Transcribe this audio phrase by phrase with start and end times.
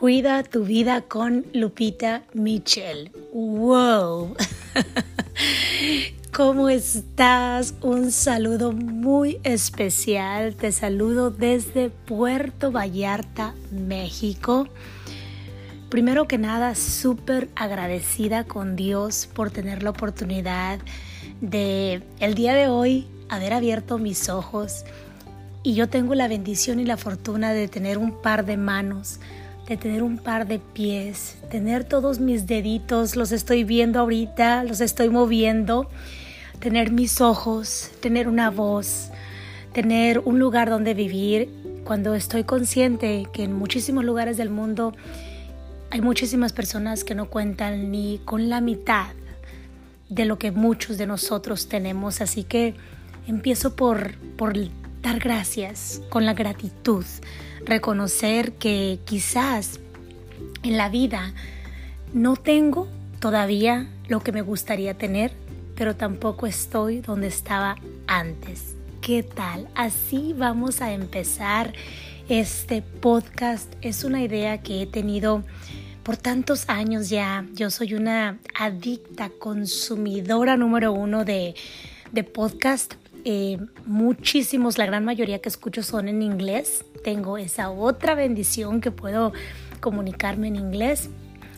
[0.00, 3.10] Cuida tu vida con Lupita Mitchell.
[3.34, 4.34] ¡Wow!
[6.32, 7.74] ¿Cómo estás?
[7.82, 10.54] Un saludo muy especial.
[10.54, 14.68] Te saludo desde Puerto Vallarta, México.
[15.90, 20.78] Primero que nada, súper agradecida con Dios por tener la oportunidad
[21.42, 24.86] de el día de hoy haber abierto mis ojos
[25.62, 29.20] y yo tengo la bendición y la fortuna de tener un par de manos
[29.66, 34.80] de tener un par de pies, tener todos mis deditos, los estoy viendo ahorita, los
[34.80, 35.88] estoy moviendo,
[36.58, 39.10] tener mis ojos, tener una voz,
[39.72, 41.48] tener un lugar donde vivir,
[41.84, 44.92] cuando estoy consciente que en muchísimos lugares del mundo
[45.90, 49.08] hay muchísimas personas que no cuentan ni con la mitad
[50.08, 52.74] de lo que muchos de nosotros tenemos, así que
[53.26, 54.54] empiezo por, por
[55.02, 57.04] dar gracias con la gratitud
[57.64, 59.80] reconocer que quizás
[60.62, 61.32] en la vida
[62.12, 62.88] no tengo
[63.20, 65.32] todavía lo que me gustaría tener,
[65.76, 67.76] pero tampoco estoy donde estaba
[68.06, 68.74] antes.
[69.00, 69.68] ¿Qué tal?
[69.74, 71.72] Así vamos a empezar
[72.28, 73.72] este podcast.
[73.80, 75.42] Es una idea que he tenido
[76.02, 77.46] por tantos años ya.
[77.54, 81.54] Yo soy una adicta, consumidora número uno de,
[82.12, 82.94] de podcast.
[83.24, 86.84] Eh, muchísimos, la gran mayoría que escucho son en inglés.
[87.04, 89.32] Tengo esa otra bendición que puedo
[89.80, 91.10] comunicarme en inglés.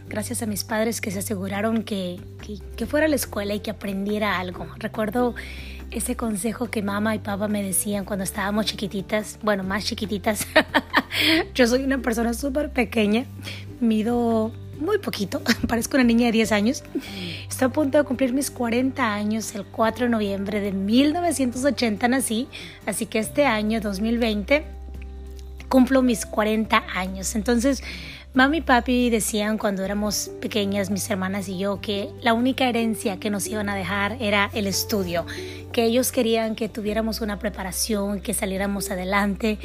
[0.08, 2.20] Gracias a mis padres que se aseguraron que,
[2.76, 4.66] que, fuera a la escuela y que aprendiera algo.
[4.78, 5.34] Recuerdo
[5.90, 10.46] ese consejo que mamá y papá me decían cuando estábamos chiquititas, bueno, más chiquititas.
[11.54, 13.24] Yo soy una persona súper pequeña,
[13.80, 16.84] mido muy poquito, parezco una niña de 10 años.
[17.62, 22.48] Estoy a punto de cumplir mis 40 años, el 4 de noviembre de 1980 nací,
[22.86, 24.64] así que este año 2020
[25.68, 27.36] cumplo mis 40 años.
[27.36, 27.84] Entonces,
[28.34, 33.20] mami y papi decían cuando éramos pequeñas, mis hermanas y yo, que la única herencia
[33.20, 35.24] que nos iban a dejar era el estudio,
[35.70, 39.60] que ellos querían que tuviéramos una preparación, que saliéramos adelante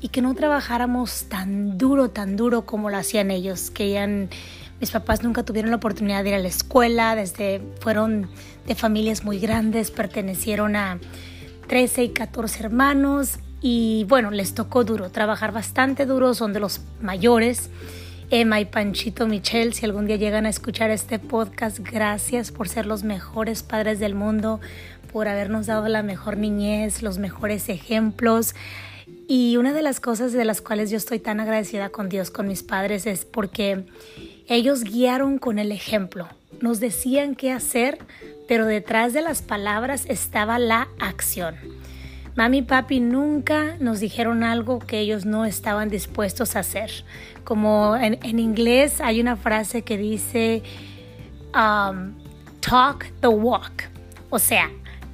[0.00, 4.30] y que no trabajáramos tan duro, tan duro como lo hacían ellos, que eran
[4.80, 8.28] mis papás nunca tuvieron la oportunidad de ir a la escuela, desde fueron
[8.66, 10.98] de familias muy grandes, pertenecieron a
[11.68, 16.80] 13 y 14 hermanos y bueno, les tocó duro, trabajar bastante duro, son de los
[17.00, 17.70] mayores.
[18.30, 22.86] Emma y Panchito Michel, si algún día llegan a escuchar este podcast, gracias por ser
[22.86, 24.60] los mejores padres del mundo,
[25.12, 28.54] por habernos dado la mejor niñez, los mejores ejemplos.
[29.26, 32.46] Y una de las cosas de las cuales yo estoy tan agradecida con Dios, con
[32.46, 33.84] mis padres, es porque
[34.50, 36.26] ellos guiaron con el ejemplo,
[36.60, 37.98] nos decían qué hacer,
[38.48, 41.54] pero detrás de las palabras estaba la acción.
[42.34, 46.90] Mami y papi nunca nos dijeron algo que ellos no estaban dispuestos a hacer.
[47.44, 50.64] Como en, inglés hay una frase que dice,
[51.54, 52.14] um,
[52.58, 53.84] talk the walk,
[54.30, 54.68] o sea,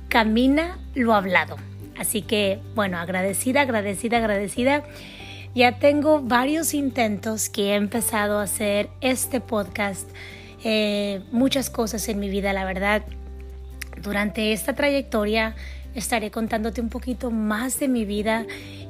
[0.08, 1.56] camina lo hablado.
[1.98, 4.82] Así que, bueno, agradecida, agradecida, agradecida
[5.56, 10.06] ya tengo varios intentos que he empezado a hacer este podcast,
[10.62, 13.02] eh, muchas cosas en mi vida, la verdad.
[14.02, 15.56] Durante esta trayectoria
[15.94, 18.44] estaré contándote un poquito más de mi vida.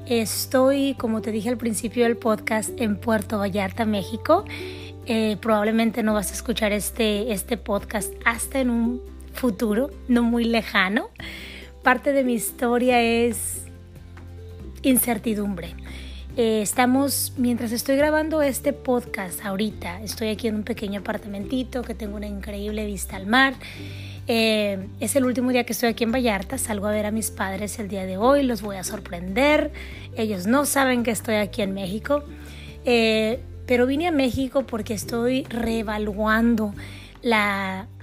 [0.07, 4.45] Estoy, como te dije al principio del podcast, en Puerto Vallarta, México.
[5.07, 9.03] Eh, probablemente no vas a escuchar este, este podcast hasta en un
[9.35, 11.11] futuro no muy lejano.
[11.85, 13.67] Parte de mi historia es
[14.83, 15.86] incertidumbre.
[16.39, 21.95] Eh, estamos, mientras estoy grabando este podcast ahorita, estoy aquí en un pequeño apartamentito que
[21.95, 23.55] tengo una increíble vista al mar.
[24.27, 27.31] Eh, es el último día que estoy aquí en Vallarta, salgo a ver a mis
[27.31, 29.73] padres el día de hoy, los voy a sorprender,
[30.15, 32.23] ellos no saben que estoy aquí en México,
[32.85, 36.75] eh, pero vine a México porque estoy reevaluando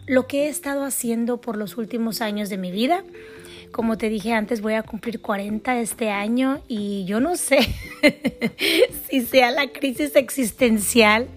[0.07, 3.03] lo que he estado haciendo por los últimos años de mi vida.
[3.73, 7.57] Como te dije antes, voy a cumplir 40 este año y yo no sé
[9.09, 11.27] si sea la crisis existencial,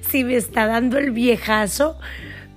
[0.00, 1.98] si me está dando el viejazo,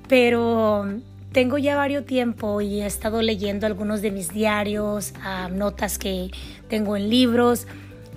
[0.07, 0.85] pero
[1.33, 6.31] tengo ya varios tiempo y he estado leyendo algunos de mis diarios, ah, notas que
[6.69, 7.67] tengo en libros,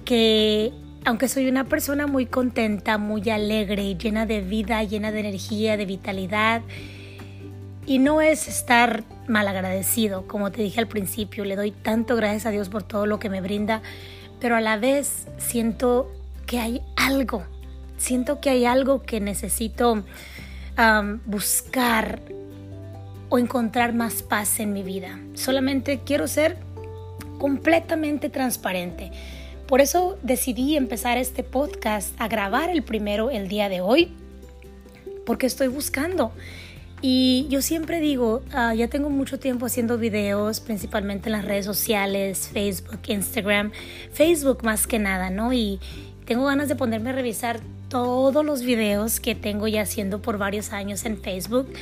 [0.05, 0.73] que
[1.05, 5.85] aunque soy una persona muy contenta, muy alegre, llena de vida, llena de energía, de
[5.85, 6.63] vitalidad,
[7.89, 12.45] y no es estar mal agradecido, como te dije al principio, le doy tanto gracias
[12.45, 13.81] a Dios por todo lo que me brinda,
[14.41, 16.13] pero a la vez siento
[16.45, 17.45] que hay algo,
[17.97, 20.05] siento que hay algo que necesito
[21.25, 22.21] buscar
[23.31, 25.19] o encontrar más paz en mi vida.
[25.33, 26.59] Solamente quiero ser
[27.39, 29.13] completamente transparente.
[29.67, 34.13] por eso decidí empezar este podcast a grabar el primero el día de hoy,
[35.25, 36.33] porque estoy buscando.
[37.01, 41.65] Y yo siempre digo, ah, ya tengo mucho tiempo haciendo videos, principalmente en las redes
[41.65, 43.71] sociales, Facebook, Instagram,
[44.13, 45.53] Facebook más que nada, ¿no?
[45.53, 45.79] Y
[46.25, 50.73] tengo ganas de ponerme a revisar todos los videos que tengo ya haciendo por varios
[50.73, 51.73] años en Facebook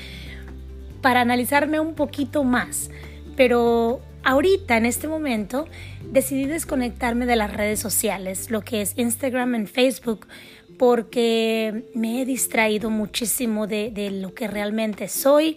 [1.00, 2.90] para analizarme un poquito más.
[3.36, 5.66] Pero ahorita, en este momento,
[6.10, 10.26] decidí desconectarme de las redes sociales, lo que es Instagram y Facebook,
[10.78, 15.56] porque me he distraído muchísimo de, de, lo que realmente soy.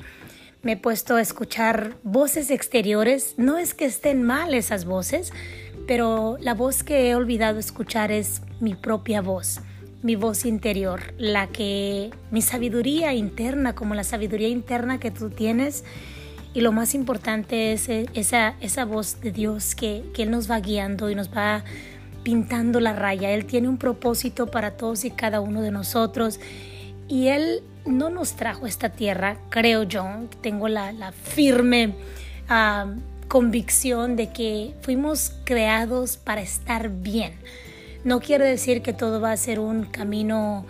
[0.61, 3.35] Me he puesto a escuchar voces exteriores.
[3.37, 5.31] No es que estén mal esas voces,
[5.87, 9.61] pero la voz que he olvidado escuchar es mi propia voz,
[10.03, 15.83] mi voz interior, la que mi sabiduría interna, como la sabiduría interna que tú tienes
[16.53, 20.49] y lo más importante es eh, esa, esa voz de Dios que, que Él nos
[20.49, 21.63] va guiando y nos va
[22.29, 23.31] pintando la raya.
[23.31, 26.39] Él tiene un propósito para todos y cada uno de nosotros.
[27.07, 30.05] Y Él no nos trajo esta tierra, creo yo,
[30.39, 31.95] tengo la, firme
[32.51, 37.33] uh, convicción de que fuimos creados para estar bien.
[38.03, 40.67] No quiere decir que todo va a ser un camino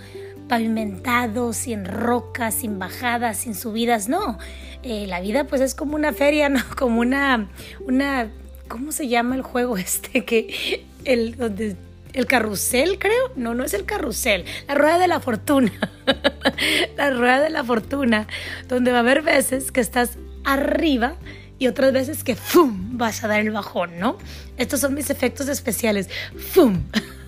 [0.47, 4.37] pavimentado, sin rocas, sin bajadas, sin subidas, no.
[4.81, 6.61] Eh, la vida pues es como una feria, ¿no?
[6.77, 7.49] Como una,
[7.85, 8.29] una,
[8.69, 10.23] ¿cómo se llama el juego este?
[10.23, 11.75] Que el, donde,
[12.13, 13.33] el carrusel, creo.
[13.35, 14.45] No, no es el carrusel.
[14.67, 15.73] La rueda de la fortuna.
[16.97, 18.27] la rueda de la fortuna.
[18.69, 21.15] Donde va a haber veces que estás arriba
[21.57, 22.97] y otras veces que ¡fum!
[22.97, 24.17] vas a dar el bajón, ¿no?
[24.57, 26.09] Estos son mis efectos especiales.
[26.53, 26.83] ¡Fum!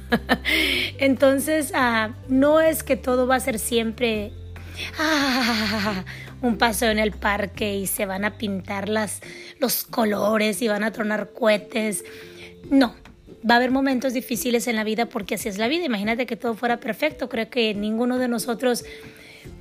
[1.00, 4.32] Entonces, ah, no es que todo va a ser siempre
[4.98, 6.06] ah,
[6.42, 9.22] un paseo en el parque y se van a pintar las,
[9.60, 12.04] los colores y van a tronar cohetes.
[12.70, 12.96] No,
[13.50, 15.86] va a haber momentos difíciles en la vida porque así es la vida.
[15.86, 17.30] Imagínate que todo fuera perfecto.
[17.30, 18.84] Creo que ninguno de nosotros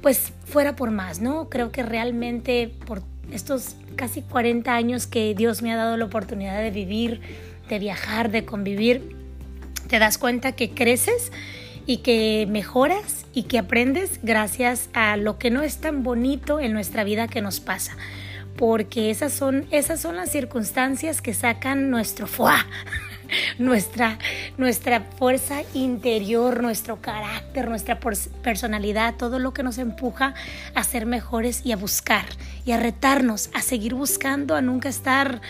[0.02, 1.48] pues fuera por más, ¿no?
[1.48, 6.60] Creo que realmente por estos casi 40 años que Dios me ha dado la oportunidad
[6.62, 7.20] de vivir,
[7.68, 9.16] de viajar, de convivir,
[9.88, 11.32] te das cuenta que creces
[11.86, 16.72] y que mejoras y que aprendes gracias a lo que no es tan bonito en
[16.72, 17.96] nuestra vida que nos pasa.
[18.56, 22.66] Porque esas son, esas son las circunstancias que sacan nuestro fuá,
[23.58, 24.18] nuestra,
[24.58, 30.34] nuestra fuerza interior, nuestro carácter, nuestra personalidad, todo lo que nos empuja
[30.74, 32.26] a ser mejores y a buscar
[32.64, 35.40] y a retarnos, a seguir buscando, a nunca estar,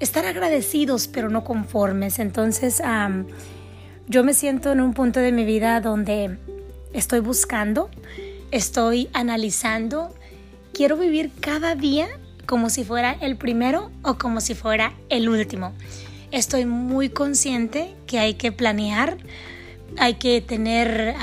[0.00, 2.18] estar agradecidos pero no conformes.
[2.18, 2.80] Entonces,
[4.08, 6.38] yo me siento en un punto de mi vida donde
[6.94, 7.90] estoy buscando,
[8.50, 10.14] estoy analizando,
[10.72, 12.08] quiero vivir cada día
[12.46, 15.74] como si fuera el primero o como si fuera el último.
[16.30, 19.18] Estoy muy consciente que hay que planear,
[19.98, 21.14] hay que tener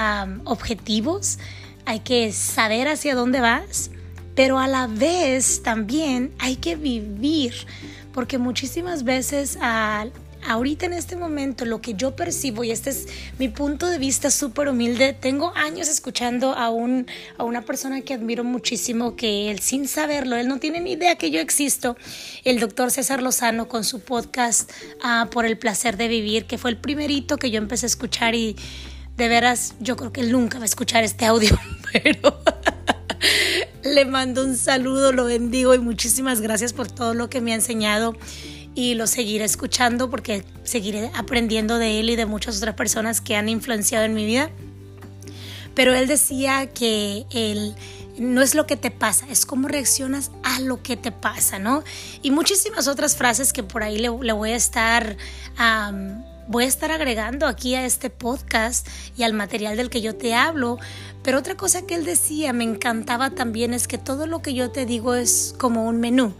[0.43, 1.39] objetivos,
[1.85, 3.89] hay que saber hacia dónde vas,
[4.35, 7.53] pero a la vez también hay que vivir,
[8.13, 10.11] porque muchísimas veces al
[10.47, 13.07] ahorita en este momento lo que yo percibo, y este es
[13.39, 17.07] mi punto de vista súper humilde, tengo años escuchando a, un,
[17.37, 21.15] a una persona que admiro muchísimo, que él sin saberlo, él no tiene ni idea
[21.15, 21.97] que yo existo,
[22.43, 24.71] el doctor César Lozano con su podcast
[25.01, 28.35] ah, Por el placer de vivir, que fue el primerito que yo empecé a escuchar
[28.35, 28.55] y
[29.17, 31.57] de veras yo creo que él nunca va a escuchar este audio,
[31.91, 32.39] pero...
[33.83, 37.55] Le mando un saludo, lo bendigo y muchísimas gracias por todo lo que me ha
[37.55, 38.15] enseñado
[38.75, 43.37] y lo seguiré escuchando porque seguiré aprendiendo de él y de muchas otras personas que
[43.37, 44.51] han influenciado en mi vida.
[45.73, 47.75] Pero él decía que él
[48.17, 51.83] no es lo que te pasa, es cómo reaccionas a lo que te pasa, ¿no?
[52.21, 55.17] Y muchísimas otras frases que por ahí le, voy a estar...
[56.47, 60.33] voy a estar agregando aquí a este podcast y al material del que yo te
[60.33, 60.77] hablo.
[61.23, 64.69] Pero otra cosa que él decía, me encantaba también, es que todo lo que yo
[64.71, 66.33] te digo es como un menú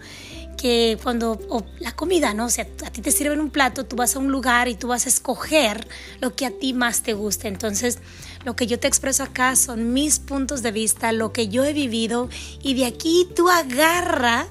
[0.56, 1.40] que cuando
[1.80, 2.46] la comida, ¿no?
[2.46, 4.88] O sea, a ti te sirven un plato, tú vas a un lugar y tú
[4.88, 5.88] vas a escoger
[6.22, 7.48] lo que a ti más te gusta.
[7.48, 8.00] Entonces,
[8.44, 11.74] lo que yo te expreso acá son mis puntos de vista, lo que yo he
[11.74, 12.30] vivido
[12.62, 14.48] y de aquí tú agarra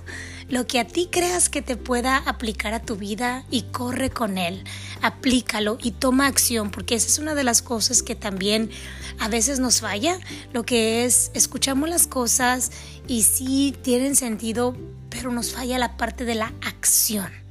[0.49, 4.39] lo que a ti creas que te pueda aplicar a tu vida y corre con
[4.39, 4.65] él.
[5.03, 8.71] Aplícalo y toma acción, porque esa es una de las cosas que también
[9.19, 10.19] a veces nos falla,
[10.53, 12.73] lo que es escuchamos las cosas
[13.07, 14.77] y sí tienen sentido,
[15.11, 17.45] pero nos falla la parte de la acción.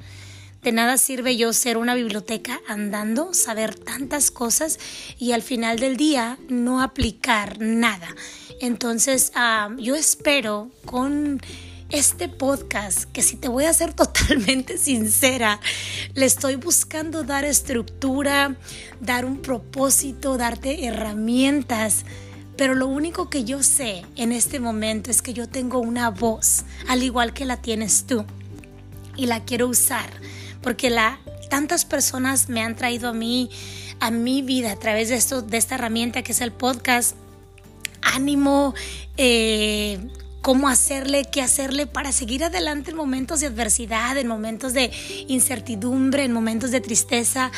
[0.63, 4.79] De nada sirve yo ser una biblioteca andando, saber tantas cosas
[5.19, 8.07] y al final del día no aplicar nada.
[8.61, 11.41] Entonces, ah, yo espero con
[11.93, 15.59] este podcast, que si te voy a ser totalmente sincera,
[16.15, 18.55] le estoy buscando dar estructura,
[18.99, 22.03] dar un propósito, darte herramientas.
[22.57, 26.63] Pero lo único que yo sé en este momento es que yo tengo una voz,
[26.87, 28.25] al igual que la tienes tú.
[29.15, 30.09] Y la quiero usar,
[30.63, 31.19] porque la,
[31.51, 33.51] tantas personas me han traído a mí,
[33.99, 37.15] a mi vida, a través de, esto, de esta herramienta que es el podcast,
[38.01, 38.73] ánimo,
[39.17, 39.99] eh,
[40.43, 44.91] cómo hacerle, qué hacerle para seguir adelante en momentos de adversidad, en momentos de
[45.29, 47.49] incertidumbre, en momentos de tristeza.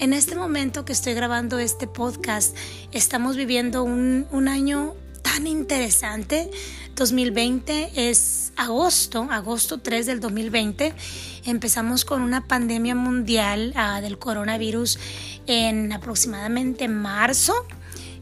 [0.00, 2.54] En este momento que estoy grabando este podcast,
[2.90, 6.50] estamos viviendo un, un año tan interesante.
[6.96, 10.94] 2020 es agosto, agosto 3 del 2020.
[11.44, 14.98] Empezamos con una pandemia mundial uh, del coronavirus
[15.46, 17.54] en aproximadamente marzo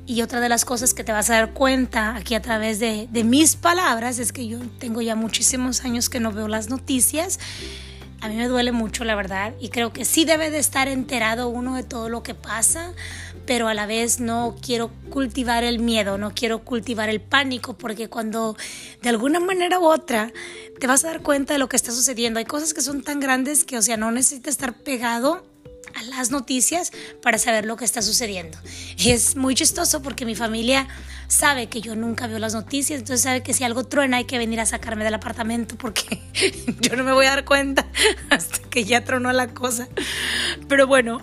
[0.07, 3.09] y otra de las cosas que te vas a dar cuenta aquí a través de,
[3.25, 7.38] mis palabras es que yo tengo ya muchísimos años que no veo las noticias.
[8.21, 11.49] A mí me duele mucho, la verdad, y creo que sí debe de estar enterado
[11.49, 12.92] uno de todo lo que pasa,
[13.47, 18.09] pero a la vez no quiero cultivar el miedo, no quiero cultivar el pánico, porque
[18.09, 18.57] cuando
[19.00, 20.33] de alguna manera u otra
[20.78, 23.21] te vas a dar cuenta de lo que está sucediendo, hay cosas que son tan
[23.21, 25.50] grandes que, o sea, no necesitas estar pegado
[25.95, 28.59] a las noticias para saber lo que está sucediendo.
[28.99, 30.89] Es muy chistoso porque mi familia
[31.29, 34.39] sabe que yo nunca veo las noticias, entonces sabe que si algo truena hay que
[34.39, 36.21] venir a sacarme del apartamento porque
[36.81, 37.87] yo no me voy a dar cuenta
[38.31, 39.89] hasta que ya tronó la cosa.
[40.69, 41.21] Pero bueno,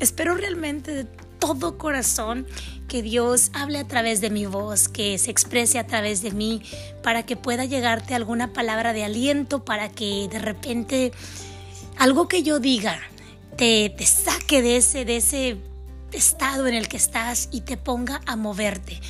[0.00, 1.06] espero realmente de
[1.38, 2.46] todo corazón
[2.86, 6.62] que Dios hable a través de mi voz, que se exprese a través de mí,
[7.02, 11.12] para que pueda llegarte alguna palabra de aliento, para que de repente
[11.96, 13.00] algo que yo diga
[13.56, 15.56] te, saque de ese, de ese
[16.12, 19.00] estado en el que estás y te ponga a moverte.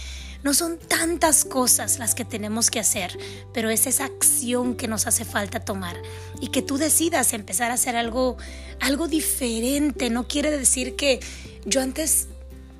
[0.43, 3.17] No son tantas cosas las que tenemos que hacer,
[3.53, 5.97] pero es esa acción que nos hace falta tomar
[6.41, 8.39] y que tú decidas empezar a hacer algo,
[8.81, 10.09] algo diferente.
[10.09, 11.21] No quiere decir que
[11.67, 12.29] yo antes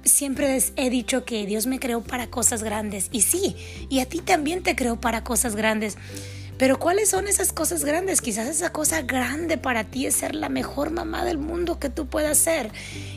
[0.05, 3.55] siempre he dicho que Dios me creó para cosas grandes y sí,
[3.91, 5.99] y a ti también te creó para cosas grandes.
[6.61, 8.21] Pero ¿cuáles son esas cosas grandes?
[8.21, 12.07] Quizás esa cosa grande para ti es ser la mejor mamá del mundo que tú
[12.07, 12.71] puedas ser.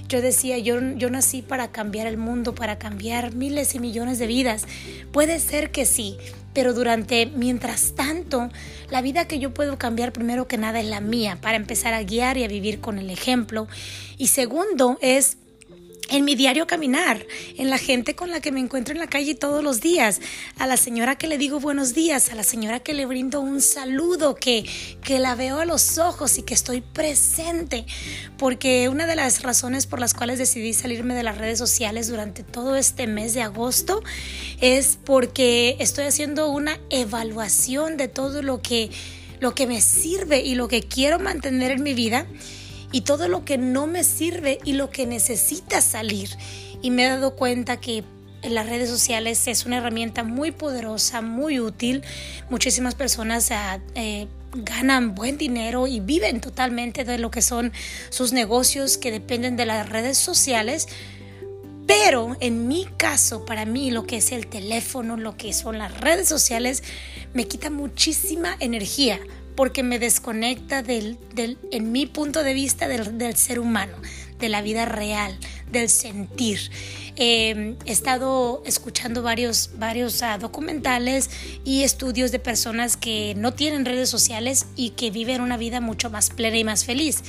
[0.08, 4.28] Yo decía, yo, yo nací para cambiar el mundo, para cambiar miles y millones de
[4.28, 4.64] vidas.
[5.12, 6.16] Puede ser que sí,
[6.54, 8.50] pero durante, mientras tanto,
[8.90, 12.04] la vida que yo puedo cambiar primero que nada es la mía, para empezar a
[12.04, 13.68] guiar y a vivir con el ejemplo.
[14.18, 15.36] Y segundo es
[16.14, 17.26] en mi diario caminar,
[17.58, 20.22] en la gente con la que me encuentro en la calle todos los días,
[20.60, 23.62] a la señora que le digo buenos días, a la señora que le brindo un
[23.62, 24.64] saludo, que,
[25.04, 27.88] que la veo a los ojos y que estoy presente,
[28.38, 32.44] porque una de las razones por las cuales decidí salirme de las redes sociales durante
[32.44, 34.04] todo este mes de agosto
[34.62, 38.92] es porque estoy haciendo una evaluación de todo lo que,
[39.40, 42.28] lo que me sirve y lo que quiero mantener en mi vida
[42.94, 46.30] y todo lo que no me sirve y lo que necesita salir.
[46.82, 48.06] Y me he dado cuenta que
[48.44, 52.04] en las redes sociales es una herramienta muy poderosa, muy útil.
[52.50, 57.74] Muchísimas personas ah, eh, ganan buen dinero y viven totalmente de lo que son
[58.10, 60.88] sus negocios que dependen de las redes sociales.
[61.88, 66.00] Pero en mi caso, para mí, lo que es el teléfono, lo que son las
[66.00, 66.84] redes sociales,
[67.34, 69.20] me quita muchísima energía
[69.56, 73.96] porque me desconecta en mi punto de vista del, ser humano,
[74.40, 75.38] de la vida real,
[75.72, 76.72] del sentir.
[77.16, 81.30] Eh, he estado escuchando varios, varios uh, documentales
[81.64, 86.10] y estudios de personas que no tienen redes sociales y que viven una vida mucho
[86.10, 87.24] más plena y más feliz.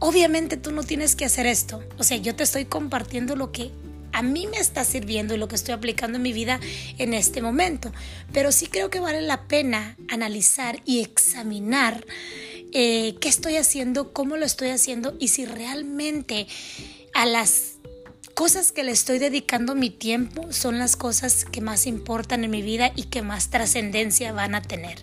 [0.00, 1.82] Obviamente tú no tienes que hacer esto.
[1.98, 3.70] O sea, yo te estoy compartiendo lo que
[4.12, 6.60] a mí me está sirviendo y lo que estoy aplicando en mi vida
[6.98, 7.92] en este momento.
[8.32, 12.04] Pero sí creo que vale la pena analizar y examinar
[12.72, 16.46] eh, qué estoy haciendo, cómo lo estoy haciendo y si realmente
[17.14, 17.74] a las
[18.34, 22.62] cosas que le estoy dedicando mi tiempo son las cosas que más importan en mi
[22.62, 25.02] vida y que más trascendencia van a tener.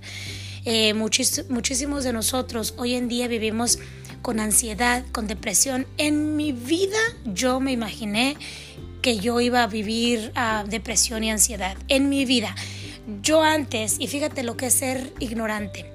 [0.65, 3.79] Eh, muchísimos de nosotros hoy en día vivimos
[4.21, 5.87] con ansiedad, con depresión.
[5.97, 8.35] En mi vida yo me imaginé
[9.01, 12.55] que yo iba a vivir uh, depresión y ansiedad en mi vida.
[13.21, 15.91] Yo antes, y fíjate lo que es ser ignorante,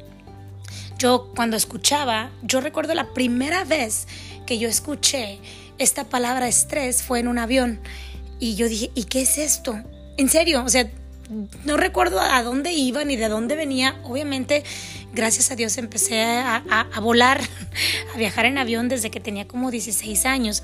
[0.99, 4.07] yo cuando escuchaba, yo recuerdo la primera vez
[4.47, 5.39] que yo escuché
[5.79, 7.81] esta palabra estrés fue en un avión
[8.39, 9.81] y yo dije, ¿y qué es esto?
[10.17, 10.91] En serio, o sea,
[11.65, 14.01] no recuerdo a dónde iba ni de dónde venía.
[14.05, 14.65] Obviamente,
[15.13, 17.41] gracias a Dios empecé a, volar,
[18.15, 20.63] a viajar en avión desde que tenía como 16 años.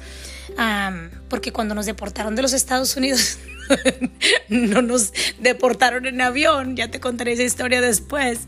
[1.29, 3.39] porque cuando nos deportaron de los Estados Unidos,
[4.49, 6.77] no nos deportaron en avión.
[6.77, 8.41] Ya te contaré esa historia después.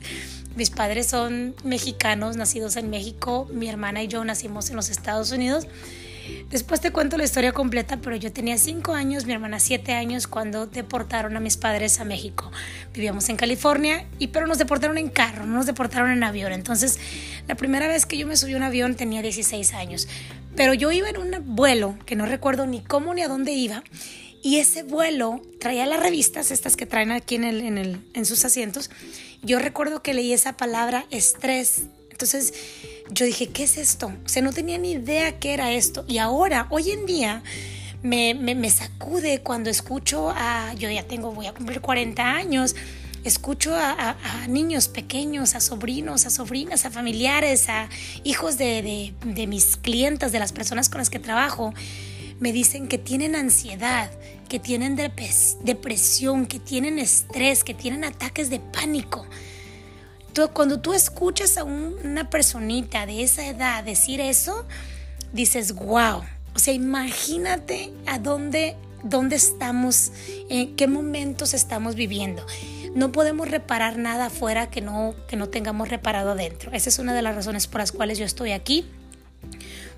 [0.54, 3.49] Mis padres son mexicanos, nacidos en México.
[3.52, 5.66] Mi hermana y yo nacimos en los Estados Unidos.
[6.50, 10.26] Después te cuento la historia completa, pero yo tenía cinco años, mi hermana siete años
[10.26, 12.50] cuando deportaron a mis padres a México.
[12.93, 16.52] Vivíamos en California, y pero nos deportaron en carro, no nos deportaron en avión.
[16.52, 16.99] Entonces,
[17.49, 20.09] la primera vez que yo me subí a un avión tenía 16 años.
[20.57, 23.83] Pero yo iba en un vuelo que no recuerdo ni cómo ni a dónde iba.
[24.43, 28.26] Y ese vuelo traía las revistas, estas que traen aquí en, el, en, el, en
[28.26, 28.91] sus asientos.
[29.43, 31.85] Yo recuerdo que leí esa palabra estrés.
[32.11, 32.52] Entonces
[33.11, 34.12] yo dije, ¿qué es esto?
[34.25, 36.04] O sea, no tenía ni idea qué era esto.
[36.09, 37.42] Y ahora, hoy en día,
[38.02, 42.75] me, me, sacude cuando escucho a, yo ya tengo, voy a cumplir 40 años,
[43.25, 44.16] escucho a,
[44.49, 47.88] niños pequeños, a sobrinos, a sobrinas, a familiares, a
[48.25, 51.73] hijos de, de, de mis clientes, de las personas con las que trabajo,
[52.40, 54.11] me dicen que tienen ansiedad,
[54.49, 59.26] que tienen depresión, que tienen estrés, que tienen ataques de pánico
[60.52, 64.64] cuando tú escuchas a una personita de esa edad decir eso,
[65.32, 66.22] dices, wow,
[66.54, 70.12] o sea, imagínate a dónde, dónde estamos,
[70.48, 72.46] en qué momentos estamos viviendo.
[72.94, 76.72] No podemos reparar nada afuera que no, que no tengamos reparado adentro.
[76.72, 78.84] Esa es una de las razones por las cuales yo estoy aquí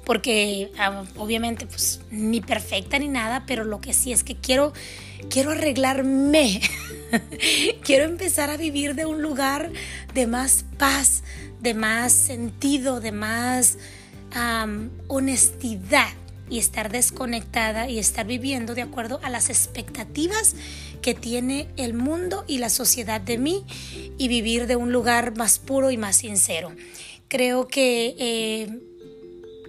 [0.05, 4.73] porque ah, obviamente pues ni perfecta ni nada, pero lo que sí es que quiero
[5.31, 6.61] quiero arreglarme.
[7.85, 9.71] quiero empezar a vivir de un lugar
[10.15, 11.23] de más paz,
[11.61, 13.79] de más sentido, de más
[15.07, 16.09] honestidad
[16.51, 20.57] y estar desconectada y estar viviendo de acuerdo a las expectativas
[21.01, 23.65] que tiene el mundo y la sociedad de mí
[24.19, 26.73] y vivir de un lugar más puro y más sincero.
[27.29, 28.69] Creo que eh,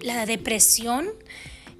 [0.02, 1.08] la depresión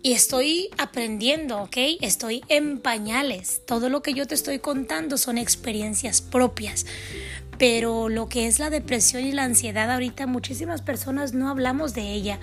[0.06, 1.78] y estoy aprendiendo, ¿ok?
[2.00, 3.62] Estoy en pañales.
[3.66, 6.86] Todo lo que yo te estoy contando son experiencias propias.
[7.58, 12.12] Pero lo que es la depresión y la ansiedad ahorita muchísimas personas no hablamos de
[12.12, 12.38] ella.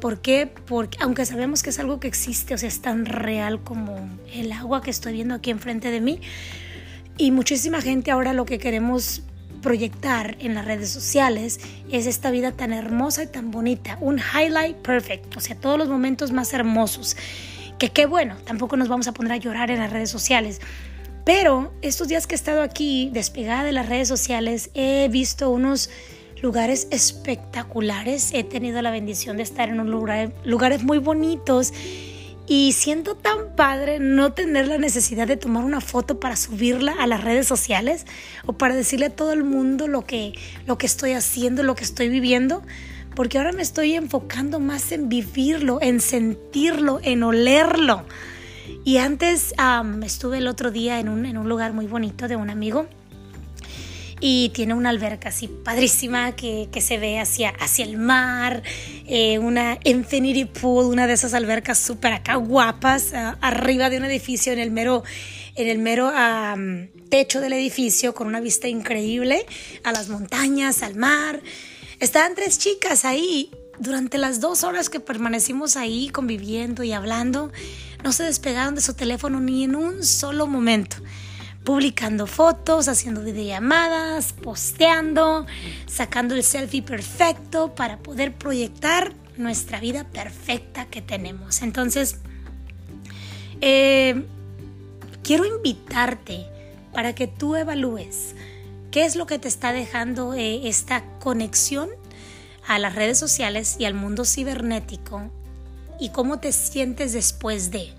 [0.00, 0.48] ¿Por qué?
[0.66, 3.96] Porque aunque sabemos que es algo que existe, o sea, es tan real como
[4.32, 6.20] el agua que estoy viendo aquí enfrente de mí.
[7.16, 9.22] Y muchísima gente ahora lo que queremos
[9.64, 11.58] proyectar en las redes sociales
[11.90, 15.88] es esta vida tan hermosa y tan bonita, un highlight perfect, o sea, todos los
[15.88, 17.16] momentos más hermosos.
[17.78, 20.60] Que qué bueno, tampoco nos vamos a poner a llorar en las redes sociales.
[21.24, 25.88] Pero estos días que he estado aquí despegada de las redes sociales, he visto unos
[26.42, 28.34] lugares espectaculares.
[28.34, 31.72] He tenido la bendición de estar en un lugar, lugares muy bonitos
[32.46, 37.06] y siento tan padre no tener la necesidad de tomar una foto para subirla a
[37.06, 38.06] las redes sociales
[38.44, 40.34] o para decirle a todo el mundo lo que,
[40.66, 42.62] lo que estoy haciendo, lo que estoy viviendo,
[43.14, 48.04] porque ahora me estoy enfocando más en vivirlo, en sentirlo, en olerlo.
[48.84, 49.54] Y antes
[50.04, 52.86] estuve el otro día en un, en un lugar muy bonito de un amigo
[54.20, 58.62] y tiene una alberca así padrísima que, se ve hacia, hacia el mar,
[59.06, 64.52] eh, una infinity pool, una de esas albercas súper acá guapas, arriba de un edificio
[64.52, 65.04] en el mero,
[65.56, 66.12] en el mero
[67.08, 69.46] techo del edificio con una vista increíble
[69.82, 71.40] a las montañas, al mar.
[72.00, 73.50] Estaban tres chicas ahí.
[73.76, 77.50] Durante las dos horas que permanecimos ahí conviviendo y hablando,
[78.04, 80.98] no se despegaron de su teléfono ni en un solo momento
[81.64, 85.46] publicando fotos, haciendo videollamadas, posteando,
[85.86, 91.62] sacando el selfie perfecto para poder proyectar nuestra vida perfecta que tenemos.
[91.62, 92.18] Entonces,
[93.60, 94.24] eh,
[95.22, 96.46] quiero invitarte
[96.92, 98.34] para que tú evalúes
[98.90, 101.88] qué es lo que te está dejando eh, esta conexión
[102.66, 105.30] a las redes sociales y al mundo cibernético
[105.98, 107.92] y cómo te sientes después de.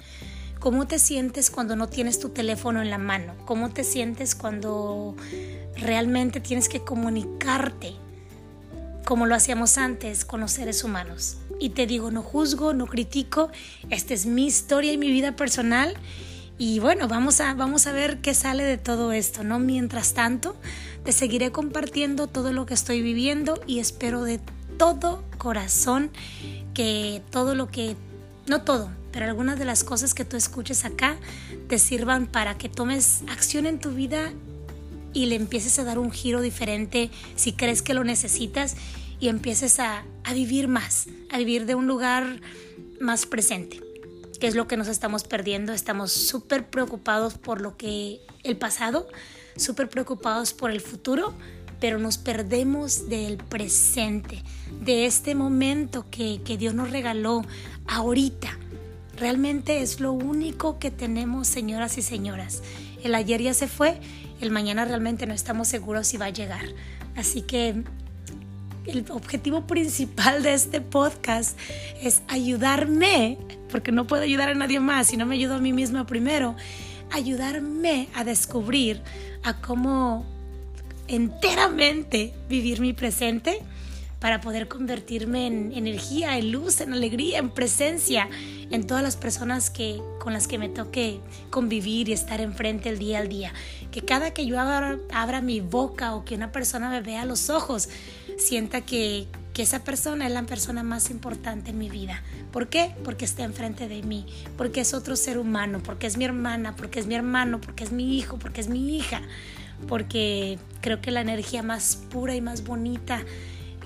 [0.66, 3.36] ¿Cómo te sientes cuando no tienes tu teléfono en la mano?
[3.46, 5.16] ¿Cómo te sientes cuando
[5.78, 7.94] realmente tienes que comunicarte
[9.06, 11.38] como lo hacíamos antes con los seres humanos?
[11.60, 13.52] Y te digo, no juzgo, no critico,
[13.92, 15.96] esta es mi historia y mi vida personal.
[16.58, 19.60] Y bueno, vamos a, vamos a ver qué sale de todo esto, ¿no?
[19.60, 20.56] Mientras tanto,
[21.04, 24.40] te seguiré compartiendo todo lo que estoy viviendo y espero de
[24.80, 26.10] todo corazón
[26.74, 27.96] que todo lo que,
[28.48, 31.18] no todo, pero algunas de las cosas que tú escuches acá
[31.68, 34.32] te sirvan para que tomes acción en tu vida
[35.14, 38.76] y le empieces a dar un giro diferente si crees que lo necesitas
[39.20, 40.04] y empieces a,
[40.34, 42.42] vivir más, a vivir de un lugar
[43.00, 43.82] más presente,
[44.40, 45.74] que es lo que nos estamos perdiendo.
[45.74, 49.08] Estamos súper preocupados por lo que el pasado,
[49.56, 51.34] súper preocupados por el futuro,
[51.80, 54.44] pero nos perdemos del presente,
[54.82, 57.42] de este momento que, que Dios nos regaló
[57.88, 58.58] ahorita
[59.18, 62.62] Realmente es lo único que tenemos, señoras y señoras.
[63.04, 64.00] El ayer ya se fue,
[64.42, 66.66] el mañana realmente no estamos seguros si va a llegar.
[67.16, 67.84] Así que
[68.86, 71.58] el objetivo principal de este podcast
[72.02, 73.38] es ayudarme,
[73.72, 76.56] porque no puedo ayudar a nadie más si no me ayudo a mí misma primero,
[77.12, 79.02] ayudarme a descubrir
[79.44, 80.26] a cómo
[81.08, 83.62] enteramente vivir mi presente
[84.26, 88.28] para poder convertirme en energía, en luz, en alegría, en presencia
[88.72, 91.20] en todas las personas que, con las que me toque
[91.52, 93.54] convivir y estar enfrente el día al día.
[93.92, 97.52] Que cada que yo abra, mi boca o que una persona me vea a los
[97.52, 97.88] ojos,
[98.40, 102.24] sienta que, que esa persona es la persona más importante en mi vida.
[102.52, 102.96] ¿Por qué?
[103.04, 104.26] Porque está enfrente de mí,
[104.58, 107.92] porque es otro ser humano, porque es mi hermana, porque es mi hermano, porque es
[107.92, 109.22] mi hijo, porque es mi hija,
[109.88, 113.24] porque creo que la energía más pura y más bonita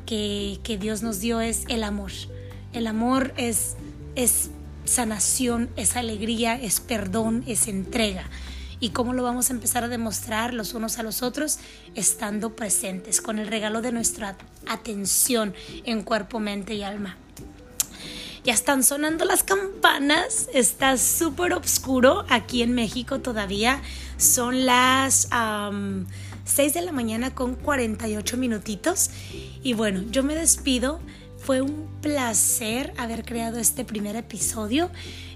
[0.10, 2.12] que, Dios nos dio es el amor.
[2.74, 3.76] El amor es,
[4.16, 4.50] es
[4.86, 8.26] sanación, es alegría, es perdón, es entrega.
[8.80, 11.60] ¿Y cómo lo vamos a empezar a demostrar los unos a los otros?
[11.94, 14.36] Estando presentes, con el regalo de nuestra
[14.68, 17.18] atención en cuerpo, mente y alma.
[18.44, 23.82] Ya están sonando las campanas, está súper oscuro aquí en México todavía.
[24.18, 25.28] Son las
[26.46, 29.12] 6 de la mañana con 48 minutitos.
[29.62, 31.00] Y bueno, yo me despido
[31.40, 34.92] fue un placer haber creado este primer episodio,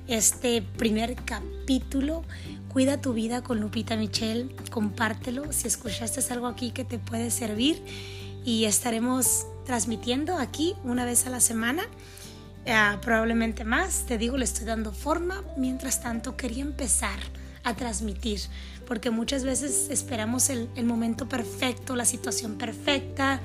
[0.07, 2.23] este primer capítulo.
[2.71, 7.81] Cuida tu vida con Lupita Michelle, compártelo si escuchaste algo aquí que te puede servir
[8.43, 11.83] y estaremos transmitiendo aquí una vez a la semana.
[12.67, 15.43] Ah, probablemente más, te digo, le estoy dando forma.
[15.57, 17.19] Mientras tanto, quería empezar
[17.63, 18.41] a transmitir,
[18.85, 23.39] porque muchas veces esperamos el, el momento perfecto, la situación perfecta,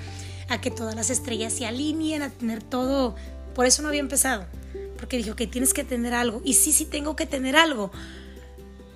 [0.49, 3.15] a que todas las estrellas se alineen, a tener todo.
[3.55, 4.47] Por eso no había empezado,
[4.99, 6.41] porque dijo que tienes que tener algo.
[6.45, 7.91] Y sí, sí tengo que tener algo,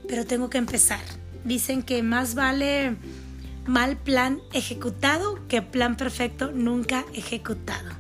[0.08, 1.00] pero tengo que empezar.
[1.44, 2.96] Dicen que más vale
[3.66, 7.90] mal plan ejecutado que plan perfecto nunca ejecutado.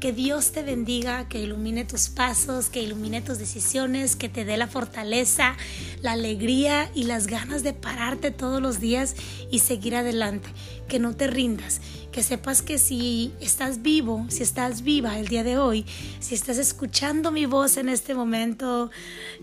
[0.00, 4.56] Que Dios te bendiga, que ilumine tus pasos, que ilumine tus decisiones, que te dé
[4.56, 5.56] la fortaleza,
[6.00, 9.14] la alegría y las ganas de pararte todos los días
[9.50, 10.48] y seguir adelante.
[10.88, 11.82] Que no te rindas,
[12.12, 15.84] que sepas que si estás vivo, si estás viva el día de hoy,
[16.18, 18.90] si estás escuchando mi voz en este momento,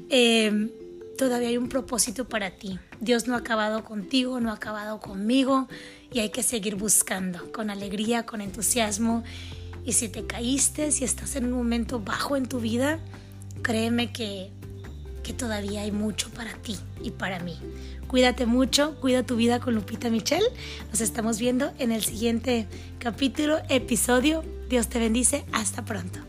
[0.09, 0.71] eh,
[1.19, 2.79] todavía hay un propósito para ti.
[2.99, 5.67] Dios no ha acabado contigo, no ha acabado conmigo
[6.11, 9.23] y hay que seguir buscando con alegría, con entusiasmo.
[9.87, 12.99] Y si te caíste, si estás en un momento bajo en tu vida,
[13.61, 14.51] créeme que,
[15.23, 17.57] que todavía hay mucho para ti y para mí.
[18.09, 20.45] Cuídate mucho, cuida tu vida con Lupita Michelle.
[20.89, 22.67] Nos estamos viendo en el siguiente
[22.99, 24.43] capítulo, episodio.
[24.67, 25.45] Dios te bendice.
[25.53, 26.26] Hasta pronto.